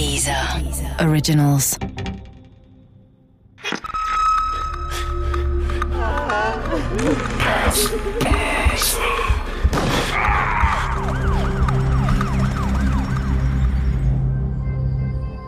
Dieser 0.00 0.32
Originals. 0.98 1.78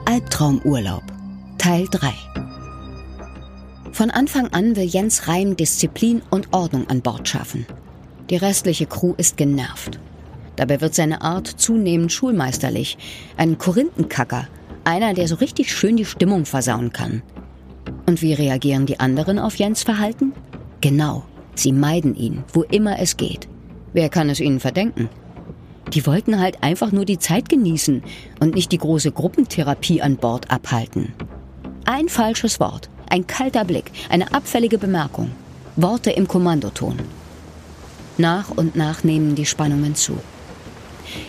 Albtraumurlaub 0.05 1.03
Teil 1.57 1.89
3 1.91 2.13
Von 3.93 4.11
Anfang 4.11 4.49
an 4.49 4.77
will 4.77 4.85
Jens 4.85 5.29
Reim 5.29 5.57
Disziplin 5.57 6.21
und 6.29 6.53
Ordnung 6.53 6.91
an 6.91 7.01
Bord 7.01 7.27
schaffen. 7.27 7.65
Die 8.29 8.37
restliche 8.37 8.85
Crew 8.85 9.15
ist 9.17 9.39
genervt. 9.39 9.99
Dabei 10.57 10.81
wird 10.81 10.95
seine 10.95 11.23
Art 11.23 11.47
zunehmend 11.47 12.13
schulmeisterlich. 12.13 12.99
Ein 13.37 13.59
Korinthenkacker. 13.59 14.49
Einer, 14.85 15.15
der 15.15 15.29
so 15.29 15.37
richtig 15.37 15.73
schön 15.73 15.97
die 15.97 16.05
Stimmung 16.05 16.45
versauen 16.45 16.93
kann. 16.93 17.23
Und 18.07 18.23
wie 18.23 18.35
reagieren 18.35 18.87
die 18.87 19.01
anderen 19.01 19.39
auf 19.39 19.57
Jens 19.57 19.83
Verhalten? 19.83 20.33
Genau, 20.81 21.25
sie 21.55 21.73
meiden 21.73 22.15
ihn, 22.15 22.45
wo 22.53 22.63
immer 22.63 22.99
es 22.99 23.17
geht. 23.17 23.49
Wer 23.93 24.09
kann 24.09 24.29
es 24.29 24.41
ihnen 24.41 24.61
verdenken? 24.61 25.09
Die 25.93 26.07
wollten 26.07 26.41
halt 26.41 26.63
einfach 26.63 26.91
nur 26.91 27.05
die 27.05 27.19
Zeit 27.19 27.49
genießen 27.49 28.03
und 28.41 28.55
nicht 28.55 28.73
die 28.73 28.79
große 28.79 29.13
Gruppentherapie 29.13 30.01
an 30.01 30.17
Bord 30.17 30.51
abhalten. 30.51 31.13
Ein 31.85 32.09
falsches 32.09 32.61
Wort, 32.61 32.89
ein 33.11 33.27
kalter 33.27 33.65
Blick, 33.65 33.91
eine 34.09 34.33
abfällige 34.33 34.79
Bemerkung. 34.79 35.33
Worte 35.77 36.11
im 36.11 36.29
Kommandoton. 36.29 36.99
Nach 38.19 38.51
und 38.51 38.77
nach 38.77 39.05
nehmen 39.05 39.35
die 39.35 39.47
Spannungen 39.47 39.95
zu. 39.95 40.19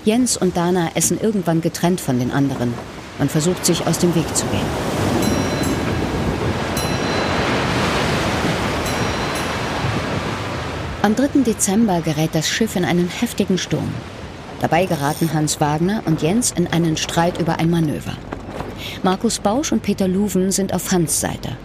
Jens 0.06 0.38
und 0.38 0.58
Dana 0.58 0.92
essen 0.96 1.20
irgendwann 1.20 1.62
getrennt 1.62 2.02
von 2.02 2.20
den 2.20 2.32
anderen 2.32 2.74
und 3.20 3.32
versucht 3.32 3.66
sich 3.66 3.86
aus 3.86 4.00
dem 4.00 4.14
Weg 4.16 4.36
zu 4.36 4.46
gehen. 4.48 5.14
Am 11.02 11.16
3. 11.16 11.44
Dezember 11.44 12.00
gerät 12.02 12.30
das 12.34 12.48
Schiff 12.48 12.78
in 12.78 12.86
einen 12.86 13.10
heftigen 13.10 13.58
Sturm. 13.58 13.92
Dabei 14.62 14.86
geraten 14.86 15.34
Hans 15.34 15.60
Wagner 15.60 16.02
und 16.06 16.22
Jens 16.22 16.52
in 16.52 16.68
einen 16.68 16.96
Streit 16.96 17.42
über 17.42 17.60
ein 17.60 17.70
Manöver. 17.70 18.14
Markus 19.04 19.40
Bausch 19.40 19.74
und 19.74 19.84
Peter 19.84 20.08
Luven 20.08 20.52
sind 20.52 20.74
auf 20.74 20.94
Hans 20.94 21.20
Seite. 21.20 21.58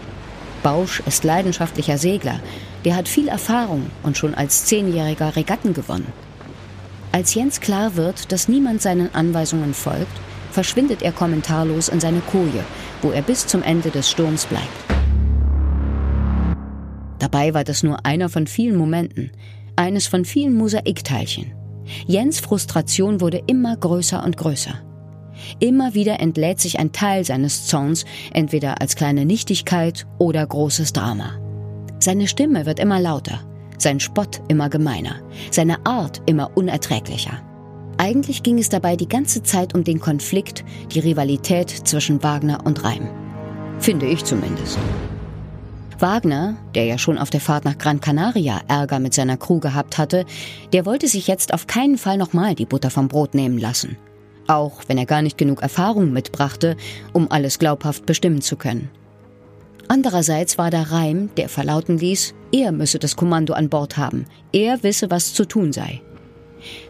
Bausch 0.65 1.01
ist 1.07 1.23
leidenschaftlicher 1.23 1.99
Segler, 1.99 2.41
der 2.85 2.97
hat 2.97 3.07
viel 3.07 3.29
Erfahrung 3.29 3.91
und 4.03 4.19
schon 4.19 4.35
als 4.35 4.65
Zehnjähriger 4.65 5.37
Regatten 5.37 5.73
gewonnen. 5.73 6.13
Als 7.13 7.35
Jens 7.35 7.61
klar 7.61 7.97
wird, 7.97 8.33
dass 8.33 8.49
niemand 8.49 8.83
seinen 8.83 9.15
Anweisungen 9.15 9.75
folgt, 9.75 10.21
verschwindet 10.51 11.03
er 11.03 11.13
kommentarlos 11.13 11.89
in 11.89 12.01
seine 12.01 12.21
Koje, 12.21 12.65
wo 13.03 13.11
er 13.11 13.23
bis 13.23 13.47
zum 13.47 13.63
Ende 13.63 13.91
des 13.91 14.11
Sturms 14.11 14.47
bleibt. 14.47 14.67
Dabei 17.19 17.55
war 17.55 17.65
das 17.65 17.83
nur 17.83 18.05
einer 18.05 18.29
von 18.29 18.47
vielen 18.47 18.77
Momenten, 18.77 19.31
eines 19.77 20.07
von 20.07 20.25
vielen 20.25 20.55
Mosaikteilchen. 20.55 21.53
Jens 22.07 22.41
Frustration 22.41 23.21
wurde 23.21 23.43
immer 23.47 23.77
größer 23.77 24.23
und 24.25 24.37
größer. 24.37 24.75
Immer 25.61 25.95
wieder 25.95 26.21
entlädt 26.21 26.61
sich 26.61 26.79
ein 26.79 26.93
Teil 26.93 27.25
seines 27.25 27.67
Zorns, 27.67 28.05
entweder 28.33 28.81
als 28.81 28.97
kleine 28.97 29.25
Nichtigkeit 29.25 30.07
oder 30.19 30.47
großes 30.47 30.93
Drama. 30.93 31.39
Seine 32.01 32.29
Stimme 32.29 32.67
wird 32.67 32.81
immer 32.81 33.01
lauter, 33.01 33.41
sein 33.79 34.01
Spott 34.01 34.41
immer 34.49 34.69
gemeiner, 34.69 35.17
seine 35.51 35.85
Art 35.87 36.23
immer 36.27 36.57
unerträglicher. 36.57 37.43
Eigentlich 37.97 38.43
ging 38.43 38.59
es 38.59 38.69
dabei 38.69 38.95
die 38.95 39.09
ganze 39.09 39.43
Zeit 39.43 39.75
um 39.75 39.83
den 39.83 39.99
Konflikt, 39.99 40.65
die 40.93 41.01
Rivalität 41.01 41.71
zwischen 41.71 42.23
Wagner 42.23 42.65
und 42.65 42.85
Reim. 42.85 43.09
Finde 43.81 44.07
ich 44.07 44.25
zumindest. 44.25 44.79
Wagner, 45.99 46.57
der 46.77 46.85
ja 46.85 46.97
schon 46.97 47.19
auf 47.19 47.31
der 47.31 47.41
Fahrt 47.41 47.65
nach 47.65 47.77
Gran 47.77 48.01
Canaria 48.01 48.61
Ärger 48.69 49.01
mit 49.01 49.15
seiner 49.15 49.37
Crew 49.37 49.59
gehabt 49.59 49.99
hatte, 49.99 50.27
der 50.73 50.87
wollte 50.87 51.09
sich 51.09 51.27
jetzt 51.27 51.53
auf 51.53 51.67
keinen 51.67 51.99
Fall 51.99 52.19
nochmal 52.19 52.55
die 52.55 52.67
Butter 52.67 52.91
vom 52.91 53.09
Brot 53.09 53.35
nehmen 53.35 53.59
lassen. 53.59 53.97
Auch 54.47 54.83
wenn 54.87 54.97
er 54.97 55.07
gar 55.07 55.23
nicht 55.23 55.37
genug 55.37 55.61
Erfahrung 55.61 56.13
mitbrachte, 56.13 56.77
um 57.13 57.31
alles 57.31 57.59
glaubhaft 57.59 58.07
bestimmen 58.07 58.43
zu 58.43 58.57
können. 58.57 58.91
Andererseits 59.89 60.59
war 60.59 60.71
der 60.71 60.93
Reim, 60.93 61.31
der 61.37 61.49
verlauten 61.49 61.99
ließ, 61.99 62.35
er 62.53 62.73
müsse 62.73 62.99
das 62.99 63.17
Kommando 63.17 63.55
an 63.55 63.71
Bord 63.71 63.97
haben, 63.97 64.27
er 64.53 64.83
wisse, 64.83 65.11
was 65.11 65.33
zu 65.33 65.47
tun 65.47 65.73
sei. 65.73 66.03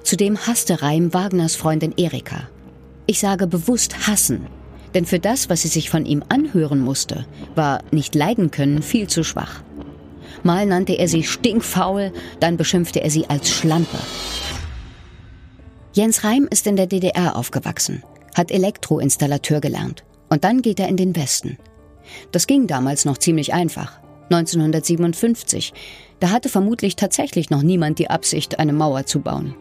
Zudem 0.02 0.36
hasste 0.36 0.82
Reim 0.82 1.14
Wagners 1.14 1.54
Freundin 1.54 1.94
Erika. 1.96 2.48
Ich 3.06 3.20
sage 3.20 3.46
bewusst 3.46 4.08
hassen, 4.08 4.46
denn 4.94 5.06
für 5.06 5.20
das, 5.20 5.48
was 5.48 5.62
sie 5.62 5.68
sich 5.68 5.90
von 5.90 6.06
ihm 6.06 6.24
anhören 6.28 6.80
musste, 6.80 7.26
war 7.54 7.82
nicht 7.92 8.14
leiden 8.14 8.50
können 8.50 8.82
viel 8.82 9.06
zu 9.06 9.22
schwach. 9.22 9.62
Mal 10.42 10.66
nannte 10.66 10.94
er 10.94 11.08
sie 11.08 11.22
stinkfaul, 11.22 12.12
dann 12.40 12.56
beschimpfte 12.56 13.00
er 13.00 13.10
sie 13.10 13.28
als 13.28 13.48
Schlampe. 13.50 13.98
Jens 15.92 16.24
Reim 16.24 16.48
ist 16.50 16.66
in 16.66 16.76
der 16.76 16.86
DDR 16.86 17.36
aufgewachsen, 17.36 18.02
hat 18.34 18.50
Elektroinstallateur 18.50 19.60
gelernt 19.60 20.04
und 20.28 20.44
dann 20.44 20.62
geht 20.62 20.80
er 20.80 20.88
in 20.88 20.96
den 20.96 21.16
Westen. 21.16 21.58
Das 22.32 22.46
ging 22.46 22.66
damals 22.66 23.04
noch 23.04 23.18
ziemlich 23.18 23.52
einfach. 23.52 24.00
1957. 24.30 25.72
Da 26.20 26.30
hatte 26.30 26.48
vermutlich 26.48 26.96
tatsächlich 26.96 27.50
noch 27.50 27.62
niemand 27.62 27.98
die 27.98 28.10
Absicht, 28.10 28.58
eine 28.58 28.72
Mauer 28.72 29.06
zu 29.06 29.20
bauen. 29.20 29.54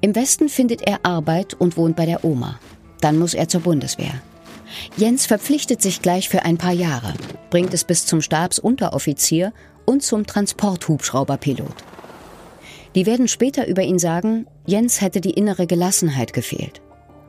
Im 0.00 0.14
Westen 0.14 0.48
findet 0.48 0.82
er 0.82 1.04
Arbeit 1.04 1.54
und 1.54 1.76
wohnt 1.76 1.96
bei 1.96 2.06
der 2.06 2.24
Oma. 2.24 2.60
Dann 3.00 3.18
muss 3.18 3.34
er 3.34 3.48
zur 3.48 3.62
Bundeswehr. 3.62 4.20
Jens 4.96 5.26
verpflichtet 5.26 5.80
sich 5.80 6.02
gleich 6.02 6.28
für 6.28 6.44
ein 6.44 6.58
paar 6.58 6.72
Jahre, 6.72 7.14
bringt 7.50 7.72
es 7.74 7.84
bis 7.84 8.06
zum 8.06 8.20
Stabsunteroffizier 8.20 9.52
und 9.86 10.02
zum 10.02 10.26
Transporthubschrauberpilot. 10.26 11.74
Die 12.94 13.06
werden 13.06 13.28
später 13.28 13.66
über 13.66 13.82
ihn 13.82 13.98
sagen, 13.98 14.46
Jens 14.66 15.00
hätte 15.00 15.20
die 15.20 15.32
innere 15.32 15.66
Gelassenheit 15.66 16.32
gefehlt 16.32 16.80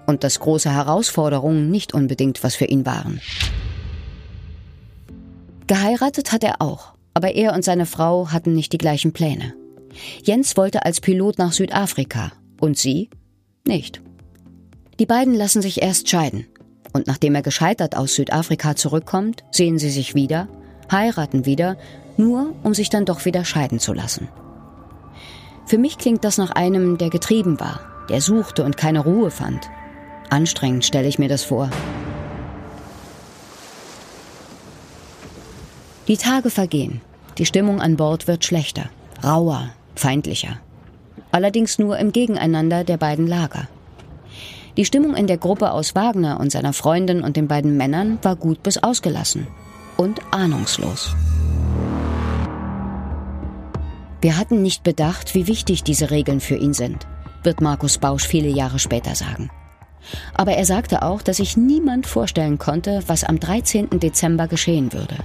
und 0.06 0.24
dass 0.24 0.40
große 0.40 0.72
Herausforderungen 0.72 1.72
nicht 1.72 1.94
unbedingt 1.94 2.44
was 2.44 2.56
für 2.56 2.66
ihn 2.66 2.85
waren. 2.85 3.19
Geheiratet 5.67 6.31
hat 6.31 6.43
er 6.43 6.61
auch, 6.61 6.93
aber 7.13 7.33
er 7.33 7.53
und 7.53 7.63
seine 7.63 7.85
Frau 7.85 8.31
hatten 8.31 8.53
nicht 8.53 8.71
die 8.73 8.77
gleichen 8.77 9.13
Pläne. 9.13 9.55
Jens 10.23 10.57
wollte 10.57 10.85
als 10.85 11.01
Pilot 11.01 11.39
nach 11.39 11.53
Südafrika 11.53 12.31
und 12.59 12.77
sie 12.77 13.09
nicht. 13.65 14.01
Die 14.99 15.05
beiden 15.05 15.33
lassen 15.33 15.61
sich 15.61 15.81
erst 15.81 16.09
scheiden. 16.09 16.45
Und 16.93 17.07
nachdem 17.07 17.35
er 17.35 17.41
gescheitert 17.41 17.97
aus 17.97 18.13
Südafrika 18.13 18.75
zurückkommt, 18.75 19.43
sehen 19.51 19.79
sie 19.79 19.89
sich 19.89 20.15
wieder, 20.15 20.47
heiraten 20.91 21.45
wieder, 21.45 21.77
nur 22.15 22.53
um 22.63 22.73
sich 22.73 22.89
dann 22.89 23.05
doch 23.05 23.25
wieder 23.25 23.43
scheiden 23.43 23.79
zu 23.79 23.91
lassen. 23.91 24.29
Für 25.65 25.77
mich 25.77 25.97
klingt 25.97 26.23
das 26.23 26.37
nach 26.37 26.51
einem, 26.51 26.97
der 26.97 27.09
getrieben 27.09 27.59
war, 27.59 27.81
der 28.07 28.21
suchte 28.21 28.63
und 28.63 28.77
keine 28.77 28.99
Ruhe 28.99 29.31
fand. 29.31 29.69
Anstrengend 30.29 30.85
stelle 30.85 31.07
ich 31.07 31.19
mir 31.19 31.27
das 31.27 31.43
vor. 31.43 31.69
Die 36.07 36.17
Tage 36.17 36.51
vergehen. 36.51 37.01
Die 37.39 37.45
Stimmung 37.45 37.81
an 37.81 37.97
Bord 37.97 38.27
wird 38.27 38.45
schlechter, 38.45 38.89
rauer, 39.23 39.69
feindlicher. 39.95 40.59
Allerdings 41.31 41.79
nur 41.79 41.97
im 41.97 42.11
Gegeneinander 42.11 42.83
der 42.83 42.97
beiden 42.97 43.25
Lager. 43.25 43.67
Die 44.77 44.85
Stimmung 44.85 45.15
in 45.15 45.25
der 45.25 45.38
Gruppe 45.38 45.71
aus 45.71 45.95
Wagner 45.95 46.39
und 46.39 46.51
seiner 46.51 46.73
Freundin 46.73 47.21
und 47.21 47.38
den 47.38 47.47
beiden 47.47 47.75
Männern 47.75 48.19
war 48.21 48.35
gut 48.35 48.61
bis 48.61 48.77
ausgelassen 48.77 49.47
und 49.97 50.21
ahnungslos. 50.31 51.15
Wir 54.21 54.38
hatten 54.38 54.61
nicht 54.61 54.83
bedacht, 54.83 55.33
wie 55.33 55.47
wichtig 55.47 55.83
diese 55.83 56.11
Regeln 56.11 56.39
für 56.39 56.55
ihn 56.55 56.73
sind, 56.73 57.07
wird 57.44 57.61
Markus 57.61 57.97
Bausch 57.97 58.27
viele 58.27 58.49
Jahre 58.49 58.79
später 58.79 59.15
sagen. 59.15 59.49
Aber 60.35 60.53
er 60.53 60.65
sagte 60.65 61.01
auch, 61.01 61.23
dass 61.23 61.38
sich 61.38 61.57
niemand 61.57 62.06
vorstellen 62.06 62.59
konnte, 62.59 63.01
was 63.07 63.24
am 63.24 63.39
13. 63.39 64.00
Dezember 64.00 64.47
geschehen 64.47 64.94
würde. 64.94 65.15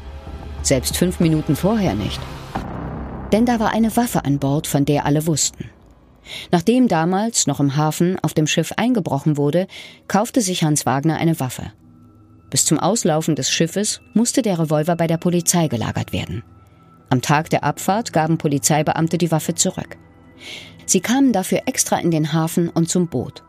Selbst 0.62 0.96
fünf 0.96 1.20
Minuten 1.20 1.56
vorher 1.56 1.94
nicht. 1.94 2.20
Denn 3.32 3.46
da 3.46 3.60
war 3.60 3.72
eine 3.72 3.96
Waffe 3.96 4.24
an 4.24 4.38
Bord, 4.38 4.66
von 4.66 4.84
der 4.84 5.06
alle 5.06 5.26
wussten. 5.26 5.70
Nachdem 6.50 6.88
damals 6.88 7.46
noch 7.46 7.60
im 7.60 7.76
Hafen 7.76 8.18
auf 8.22 8.34
dem 8.34 8.46
Schiff 8.46 8.72
eingebrochen 8.76 9.36
wurde, 9.36 9.66
kaufte 10.08 10.40
sich 10.40 10.62
Hans 10.62 10.86
Wagner 10.86 11.16
eine 11.16 11.40
Waffe. 11.40 11.72
Bis 12.50 12.64
zum 12.64 12.78
Auslaufen 12.78 13.36
des 13.36 13.50
Schiffes 13.50 14.00
musste 14.12 14.42
der 14.42 14.58
Revolver 14.58 14.96
bei 14.96 15.06
der 15.06 15.18
Polizei 15.18 15.68
gelagert 15.68 16.12
werden. 16.12 16.42
Am 17.08 17.22
Tag 17.22 17.50
der 17.50 17.64
Abfahrt 17.64 18.12
gaben 18.12 18.38
Polizeibeamte 18.38 19.18
die 19.18 19.30
Waffe 19.30 19.54
zurück. 19.54 19.96
Sie 20.86 21.00
kamen 21.00 21.32
dafür 21.32 21.62
extra 21.66 21.98
in 21.98 22.10
den 22.10 22.32
Hafen 22.32 22.68
und 22.68 22.88
zum 22.88 23.08
Boot. 23.08 23.44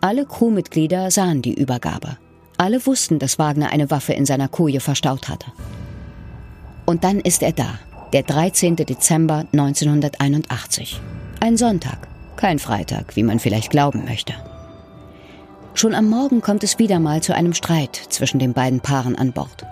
Alle 0.00 0.26
Crewmitglieder 0.26 1.10
sahen 1.10 1.42
die 1.42 1.54
Übergabe. 1.54 2.18
Alle 2.58 2.84
wussten, 2.86 3.18
dass 3.18 3.38
Wagner 3.38 3.70
eine 3.70 3.90
Waffe 3.90 4.12
in 4.12 4.26
seiner 4.26 4.48
Koje 4.48 4.80
verstaut 4.80 5.28
hatte. 5.28 5.46
Und 6.92 7.04
dann 7.04 7.20
ist 7.20 7.42
er 7.42 7.52
da, 7.52 7.78
der 8.12 8.22
13. 8.22 8.76
Dezember 8.76 9.46
1981. 9.52 11.00
Ein 11.40 11.56
Sonntag. 11.56 12.06
Kein 12.36 12.58
Freitag, 12.58 13.16
wie 13.16 13.22
man 13.22 13.38
vielleicht 13.38 13.70
glauben 13.70 14.04
möchte. 14.04 14.34
Schon 15.72 15.94
am 15.94 16.10
Morgen 16.10 16.42
kommt 16.42 16.62
es 16.64 16.78
wieder 16.78 17.00
mal 17.00 17.22
zu 17.22 17.34
einem 17.34 17.54
Streit 17.54 17.96
zwischen 17.96 18.38
den 18.38 18.52
beiden 18.52 18.80
Paaren 18.80 19.16
an 19.16 19.32
Bord. 19.32 19.64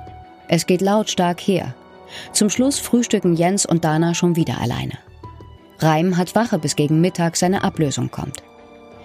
Es 0.48 0.64
geht 0.64 0.80
lautstark 0.80 1.40
her. 1.40 1.74
Zum 2.32 2.48
Schluss 2.48 2.78
frühstücken 2.78 3.34
Jens 3.34 3.66
und 3.66 3.84
Dana 3.84 4.14
schon 4.14 4.34
wieder 4.36 4.58
alleine. 4.58 4.94
Reim 5.78 6.16
hat 6.16 6.34
Wache, 6.34 6.58
bis 6.58 6.74
gegen 6.74 7.02
Mittag 7.02 7.36
seine 7.36 7.64
Ablösung 7.64 8.10
kommt. 8.10 8.42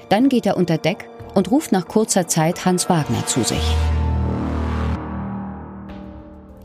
Dann 0.08 0.30
geht 0.30 0.46
er 0.46 0.56
unter 0.56 0.78
Deck 0.78 1.10
und 1.34 1.52
ruft 1.52 1.74
nach 1.74 1.90
kurzer 1.90 2.30
Zeit 2.30 2.64
Hans 2.64 2.88
Wagner 2.88 3.26
zu 3.26 3.44
sich. 3.44 3.76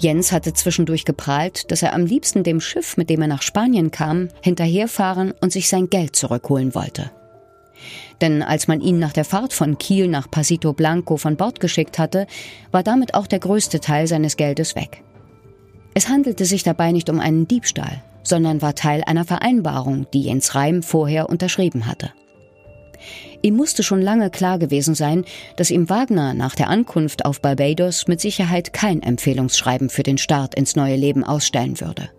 Jens 0.00 0.32
hatte 0.32 0.54
zwischendurch 0.54 1.04
geprahlt, 1.04 1.70
dass 1.70 1.82
er 1.82 1.92
am 1.92 2.06
liebsten 2.06 2.42
dem 2.42 2.60
Schiff, 2.60 2.96
mit 2.96 3.10
dem 3.10 3.20
er 3.20 3.28
nach 3.28 3.42
Spanien 3.42 3.90
kam, 3.90 4.28
hinterherfahren 4.42 5.34
und 5.42 5.52
sich 5.52 5.68
sein 5.68 5.90
Geld 5.90 6.16
zurückholen 6.16 6.74
wollte. 6.74 7.10
Denn 8.22 8.42
als 8.42 8.66
man 8.66 8.80
ihn 8.80 8.98
nach 8.98 9.12
der 9.12 9.26
Fahrt 9.26 9.52
von 9.52 9.76
Kiel 9.76 10.08
nach 10.08 10.30
Pasito 10.30 10.72
Blanco 10.72 11.18
von 11.18 11.36
Bord 11.36 11.60
geschickt 11.60 11.98
hatte, 11.98 12.26
war 12.70 12.82
damit 12.82 13.14
auch 13.14 13.26
der 13.26 13.40
größte 13.40 13.80
Teil 13.80 14.06
seines 14.06 14.36
Geldes 14.36 14.74
weg. 14.74 15.02
Es 15.92 16.08
handelte 16.08 16.46
sich 16.46 16.62
dabei 16.62 16.92
nicht 16.92 17.10
um 17.10 17.20
einen 17.20 17.46
Diebstahl, 17.46 18.02
sondern 18.22 18.62
war 18.62 18.74
Teil 18.74 19.02
einer 19.06 19.24
Vereinbarung, 19.24 20.06
die 20.14 20.22
Jens 20.22 20.54
Reim 20.54 20.82
vorher 20.82 21.28
unterschrieben 21.28 21.86
hatte. 21.86 22.10
Ihm 23.42 23.56
musste 23.56 23.82
schon 23.82 24.02
lange 24.02 24.30
klar 24.30 24.58
gewesen 24.58 24.94
sein, 24.94 25.24
dass 25.56 25.70
ihm 25.70 25.88
Wagner 25.88 26.34
nach 26.34 26.54
der 26.54 26.68
Ankunft 26.68 27.24
auf 27.24 27.40
Barbados 27.40 28.06
mit 28.06 28.20
Sicherheit 28.20 28.72
kein 28.72 29.02
Empfehlungsschreiben 29.02 29.88
für 29.88 30.02
den 30.02 30.18
Start 30.18 30.54
ins 30.54 30.76
neue 30.76 30.96
Leben 30.96 31.24
ausstellen 31.24 31.80
würde. 31.80 32.10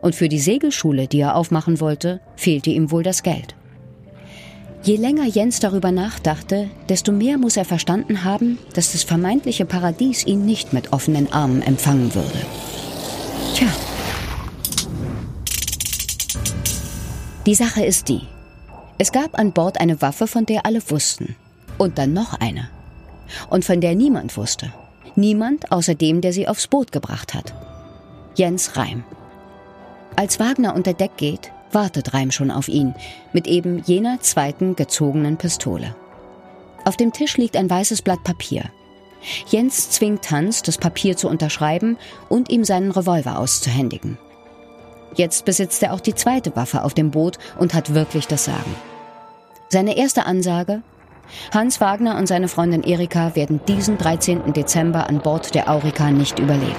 Und 0.00 0.14
für 0.14 0.28
die 0.28 0.40
Segelschule, 0.40 1.06
die 1.06 1.20
er 1.20 1.36
aufmachen 1.36 1.80
wollte, 1.80 2.20
fehlte 2.36 2.70
ihm 2.70 2.90
wohl 2.90 3.02
das 3.02 3.22
Geld. 3.22 3.54
Je 4.82 4.96
länger 4.96 5.26
Jens 5.26 5.60
darüber 5.60 5.92
nachdachte, 5.92 6.68
desto 6.88 7.12
mehr 7.12 7.38
muss 7.38 7.56
er 7.56 7.64
verstanden 7.64 8.24
haben, 8.24 8.58
dass 8.74 8.92
das 8.92 9.04
vermeintliche 9.04 9.64
Paradies 9.64 10.26
ihn 10.26 10.44
nicht 10.44 10.72
mit 10.72 10.92
offenen 10.92 11.32
Armen 11.32 11.62
empfangen 11.62 12.12
würde. 12.16 12.44
Tja. 13.54 13.68
Die 17.46 17.54
Sache 17.54 17.84
ist 17.84 18.08
die. 18.08 18.22
Es 18.98 19.12
gab 19.12 19.38
an 19.38 19.52
Bord 19.52 19.80
eine 19.80 20.00
Waffe, 20.02 20.26
von 20.26 20.46
der 20.46 20.66
alle 20.66 20.82
wussten. 20.90 21.36
Und 21.78 21.98
dann 21.98 22.12
noch 22.12 22.34
eine. 22.34 22.68
Und 23.48 23.64
von 23.64 23.80
der 23.80 23.94
niemand 23.94 24.36
wusste. 24.36 24.72
Niemand 25.16 25.72
außer 25.72 25.94
dem, 25.94 26.20
der 26.20 26.32
sie 26.32 26.48
aufs 26.48 26.66
Boot 26.66 26.92
gebracht 26.92 27.34
hat. 27.34 27.54
Jens 28.34 28.76
Reim. 28.76 29.04
Als 30.16 30.38
Wagner 30.40 30.74
unter 30.74 30.94
Deck 30.94 31.16
geht, 31.16 31.50
wartet 31.70 32.14
Reim 32.14 32.30
schon 32.30 32.50
auf 32.50 32.68
ihn, 32.68 32.94
mit 33.32 33.46
eben 33.46 33.82
jener 33.84 34.20
zweiten 34.20 34.76
gezogenen 34.76 35.36
Pistole. 35.36 35.94
Auf 36.84 36.96
dem 36.96 37.12
Tisch 37.12 37.36
liegt 37.36 37.56
ein 37.56 37.70
weißes 37.70 38.02
Blatt 38.02 38.22
Papier. 38.24 38.64
Jens 39.46 39.90
zwingt 39.90 40.30
Hans, 40.30 40.62
das 40.62 40.78
Papier 40.78 41.16
zu 41.16 41.28
unterschreiben 41.28 41.96
und 42.28 42.50
ihm 42.50 42.64
seinen 42.64 42.90
Revolver 42.90 43.38
auszuhändigen. 43.38 44.18
Jetzt 45.14 45.44
besitzt 45.44 45.82
er 45.82 45.92
auch 45.92 46.00
die 46.00 46.14
zweite 46.14 46.54
Waffe 46.56 46.84
auf 46.84 46.94
dem 46.94 47.10
Boot 47.10 47.38
und 47.58 47.74
hat 47.74 47.94
wirklich 47.94 48.26
das 48.26 48.44
Sagen. 48.44 48.74
Seine 49.68 49.96
erste 49.96 50.26
Ansage? 50.26 50.82
Hans 51.52 51.80
Wagner 51.80 52.18
und 52.18 52.26
seine 52.26 52.48
Freundin 52.48 52.82
Erika 52.82 53.34
werden 53.34 53.60
diesen 53.66 53.98
13. 53.98 54.52
Dezember 54.52 55.08
an 55.08 55.20
Bord 55.20 55.54
der 55.54 55.70
Aurika 55.70 56.10
nicht 56.10 56.38
überleben. 56.38 56.74